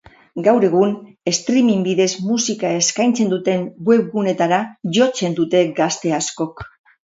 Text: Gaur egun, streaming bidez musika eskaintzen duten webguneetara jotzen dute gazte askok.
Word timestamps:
Gaur 0.45 0.63
egun, 0.69 0.95
streaming 1.39 1.83
bidez 1.89 2.07
musika 2.31 2.73
eskaintzen 2.79 3.31
duten 3.35 3.69
webguneetara 3.93 4.63
jotzen 4.99 5.41
dute 5.43 5.65
gazte 5.85 6.19
askok. 6.23 6.69